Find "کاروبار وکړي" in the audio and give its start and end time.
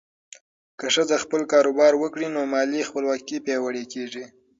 1.51-2.27